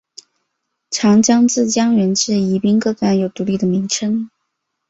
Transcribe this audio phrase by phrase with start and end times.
[0.89, 4.31] 长江自江源至宜宾各段有独立的名称。